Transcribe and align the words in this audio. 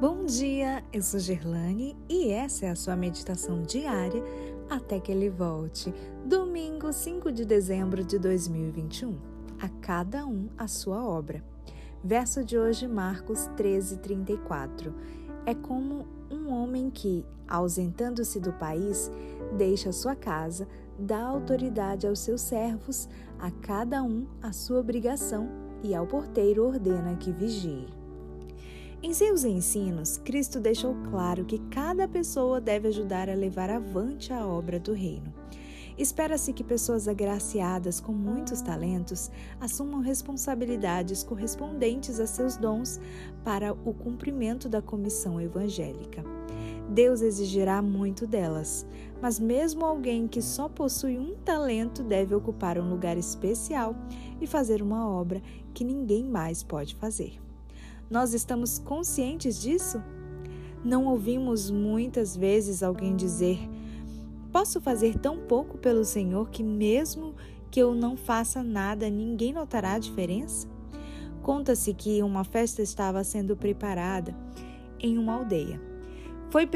Bom 0.00 0.24
dia, 0.24 0.82
eu 0.94 1.02
sou 1.02 1.20
Gerlane 1.20 1.94
e 2.08 2.30
essa 2.30 2.64
é 2.64 2.70
a 2.70 2.74
sua 2.74 2.96
meditação 2.96 3.60
diária 3.60 4.24
até 4.70 4.98
que 4.98 5.12
ele 5.12 5.28
volte. 5.28 5.92
Domingo, 6.24 6.90
5 6.90 7.30
de 7.30 7.44
dezembro 7.44 8.02
de 8.02 8.18
2021. 8.18 9.18
A 9.60 9.68
cada 9.68 10.24
um 10.24 10.48
a 10.56 10.66
sua 10.66 11.04
obra. 11.06 11.44
Verso 12.02 12.42
de 12.42 12.56
hoje, 12.56 12.88
Marcos 12.88 13.46
13, 13.58 13.98
34. 13.98 14.94
É 15.44 15.54
como 15.54 16.06
um 16.30 16.50
homem 16.50 16.88
que, 16.88 17.26
ausentando-se 17.46 18.40
do 18.40 18.54
país, 18.54 19.10
deixa 19.58 19.92
sua 19.92 20.16
casa, 20.16 20.66
dá 20.98 21.22
autoridade 21.22 22.06
aos 22.06 22.20
seus 22.20 22.40
servos, 22.40 23.06
a 23.38 23.50
cada 23.50 24.02
um 24.02 24.26
a 24.40 24.50
sua 24.50 24.80
obrigação, 24.80 25.46
e 25.82 25.94
ao 25.94 26.06
porteiro 26.06 26.66
ordena 26.66 27.16
que 27.16 27.30
vigie. 27.30 27.99
Em 29.02 29.14
seus 29.14 29.44
ensinos, 29.44 30.18
Cristo 30.18 30.60
deixou 30.60 30.94
claro 31.10 31.46
que 31.46 31.58
cada 31.70 32.06
pessoa 32.06 32.60
deve 32.60 32.88
ajudar 32.88 33.30
a 33.30 33.34
levar 33.34 33.70
avante 33.70 34.30
a 34.30 34.46
obra 34.46 34.78
do 34.78 34.92
reino. 34.92 35.32
Espera-se 35.96 36.52
que 36.52 36.62
pessoas 36.62 37.08
agraciadas 37.08 37.98
com 37.98 38.12
muitos 38.12 38.60
talentos 38.60 39.30
assumam 39.58 40.02
responsabilidades 40.02 41.22
correspondentes 41.22 42.20
a 42.20 42.26
seus 42.26 42.58
dons 42.58 43.00
para 43.42 43.72
o 43.72 43.94
cumprimento 43.94 44.68
da 44.68 44.82
comissão 44.82 45.40
evangélica. 45.40 46.22
Deus 46.90 47.22
exigirá 47.22 47.80
muito 47.80 48.26
delas, 48.26 48.86
mas 49.22 49.40
mesmo 49.40 49.82
alguém 49.82 50.28
que 50.28 50.42
só 50.42 50.68
possui 50.68 51.18
um 51.18 51.34
talento 51.36 52.02
deve 52.02 52.34
ocupar 52.34 52.78
um 52.78 52.90
lugar 52.90 53.16
especial 53.16 53.96
e 54.42 54.46
fazer 54.46 54.82
uma 54.82 55.08
obra 55.08 55.40
que 55.72 55.84
ninguém 55.84 56.22
mais 56.24 56.62
pode 56.62 56.94
fazer. 56.94 57.40
Nós 58.10 58.34
estamos 58.34 58.80
conscientes 58.80 59.62
disso? 59.62 60.02
Não 60.84 61.06
ouvimos 61.06 61.70
muitas 61.70 62.36
vezes 62.36 62.82
alguém 62.82 63.14
dizer: 63.14 63.60
Posso 64.50 64.80
fazer 64.80 65.16
tão 65.16 65.38
pouco 65.38 65.78
pelo 65.78 66.04
Senhor 66.04 66.50
que, 66.50 66.60
mesmo 66.60 67.36
que 67.70 67.78
eu 67.78 67.94
não 67.94 68.16
faça 68.16 68.64
nada, 68.64 69.08
ninguém 69.08 69.52
notará 69.52 69.92
a 69.92 69.98
diferença? 70.00 70.66
Conta-se 71.40 71.94
que 71.94 72.20
uma 72.20 72.42
festa 72.42 72.82
estava 72.82 73.22
sendo 73.22 73.56
preparada 73.56 74.36
em 74.98 75.16
uma 75.16 75.34
aldeia. 75.34 75.80
Foi 76.50 76.68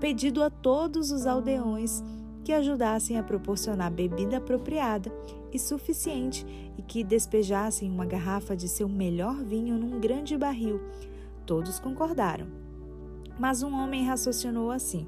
pedido 0.00 0.42
a 0.42 0.48
todos 0.48 1.10
os 1.10 1.26
aldeões 1.26 2.02
que 2.48 2.52
ajudassem 2.54 3.18
a 3.18 3.22
proporcionar 3.22 3.92
bebida 3.92 4.38
apropriada 4.38 5.12
e 5.52 5.58
suficiente 5.58 6.46
e 6.78 6.82
que 6.82 7.04
despejassem 7.04 7.90
uma 7.90 8.06
garrafa 8.06 8.56
de 8.56 8.66
seu 8.66 8.88
melhor 8.88 9.44
vinho 9.44 9.76
num 9.76 10.00
grande 10.00 10.34
barril. 10.34 10.80
Todos 11.44 11.78
concordaram. 11.78 12.46
Mas 13.38 13.62
um 13.62 13.70
homem 13.74 14.06
raciocinou 14.06 14.70
assim: 14.70 15.06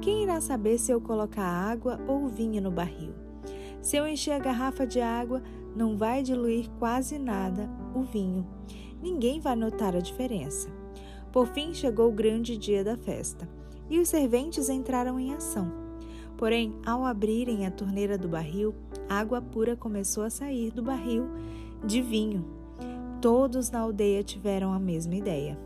Quem 0.00 0.22
irá 0.22 0.40
saber 0.40 0.78
se 0.78 0.90
eu 0.90 1.02
colocar 1.02 1.44
água 1.44 2.00
ou 2.08 2.26
vinho 2.28 2.62
no 2.62 2.70
barril? 2.70 3.12
Se 3.82 3.98
eu 3.98 4.08
encher 4.08 4.32
a 4.32 4.38
garrafa 4.38 4.86
de 4.86 5.02
água, 5.02 5.42
não 5.76 5.98
vai 5.98 6.22
diluir 6.22 6.66
quase 6.78 7.18
nada 7.18 7.68
o 7.94 8.00
vinho. 8.04 8.46
Ninguém 9.02 9.38
vai 9.38 9.54
notar 9.54 9.94
a 9.94 10.00
diferença. 10.00 10.70
Por 11.30 11.46
fim 11.48 11.74
chegou 11.74 12.08
o 12.08 12.14
grande 12.14 12.56
dia 12.56 12.82
da 12.82 12.96
festa 12.96 13.46
e 13.90 13.98
os 13.98 14.08
serventes 14.08 14.70
entraram 14.70 15.20
em 15.20 15.34
ação. 15.34 15.89
Porém, 16.40 16.74
ao 16.86 17.04
abrirem 17.04 17.66
a 17.66 17.70
torneira 17.70 18.16
do 18.16 18.26
barril, 18.26 18.74
água 19.06 19.42
pura 19.42 19.76
começou 19.76 20.24
a 20.24 20.30
sair 20.30 20.70
do 20.70 20.82
barril 20.82 21.28
de 21.84 22.00
vinho. 22.00 22.46
Todos 23.20 23.70
na 23.70 23.80
aldeia 23.80 24.24
tiveram 24.24 24.72
a 24.72 24.78
mesma 24.78 25.14
ideia. 25.14 25.58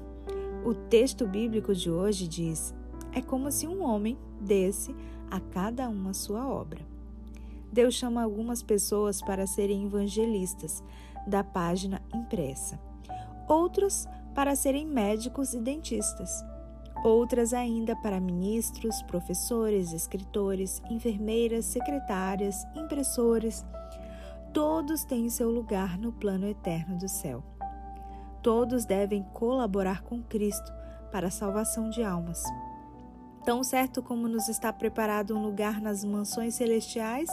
O 0.64 0.74
texto 0.74 1.28
bíblico 1.28 1.72
de 1.72 1.88
hoje 1.88 2.26
diz: 2.26 2.74
é 3.12 3.22
como 3.22 3.52
se 3.52 3.68
um 3.68 3.84
homem 3.84 4.18
desse 4.40 4.92
a 5.30 5.38
cada 5.38 5.88
um 5.88 6.08
a 6.08 6.12
sua 6.12 6.44
obra. 6.44 6.80
Deus 7.72 7.94
chama 7.94 8.24
algumas 8.24 8.60
pessoas 8.60 9.22
para 9.22 9.46
serem 9.46 9.84
evangelistas 9.84 10.82
da 11.24 11.44
página 11.44 12.02
impressa, 12.12 12.80
outros 13.48 14.08
para 14.34 14.56
serem 14.56 14.88
médicos 14.88 15.54
e 15.54 15.60
dentistas 15.60 16.44
outras 17.04 17.52
ainda 17.52 17.94
para 17.94 18.18
ministros, 18.18 19.02
professores, 19.02 19.92
escritores, 19.92 20.82
enfermeiras, 20.90 21.66
secretárias, 21.66 22.66
impressores. 22.74 23.64
Todos 24.54 25.04
têm 25.04 25.28
seu 25.28 25.50
lugar 25.50 25.98
no 25.98 26.10
plano 26.10 26.48
eterno 26.48 26.96
do 26.96 27.08
céu. 27.08 27.44
Todos 28.42 28.86
devem 28.86 29.22
colaborar 29.34 30.02
com 30.02 30.22
Cristo 30.22 30.72
para 31.12 31.28
a 31.28 31.30
salvação 31.30 31.90
de 31.90 32.02
almas. 32.02 32.42
Tão 33.44 33.62
certo 33.62 34.02
como 34.02 34.26
nos 34.26 34.48
está 34.48 34.72
preparado 34.72 35.36
um 35.36 35.42
lugar 35.42 35.82
nas 35.82 36.02
mansões 36.02 36.54
celestiais, 36.54 37.28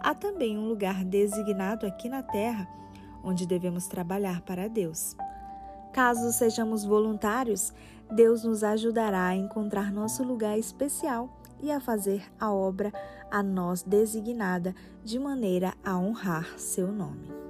há 0.00 0.12
também 0.12 0.58
um 0.58 0.66
lugar 0.66 1.04
designado 1.04 1.86
aqui 1.86 2.08
na 2.08 2.22
terra 2.22 2.68
onde 3.22 3.46
devemos 3.46 3.86
trabalhar 3.86 4.42
para 4.42 4.68
Deus. 4.68 5.16
Caso 5.94 6.32
sejamos 6.32 6.84
voluntários, 6.84 7.72
Deus 8.10 8.42
nos 8.42 8.64
ajudará 8.64 9.28
a 9.28 9.36
encontrar 9.36 9.92
nosso 9.92 10.24
lugar 10.24 10.58
especial 10.58 11.40
e 11.62 11.70
a 11.70 11.78
fazer 11.78 12.24
a 12.38 12.52
obra 12.52 12.92
a 13.30 13.44
nós 13.44 13.84
designada 13.84 14.74
de 15.04 15.20
maneira 15.20 15.72
a 15.84 15.96
honrar 15.96 16.58
seu 16.58 16.90
nome. 16.90 17.43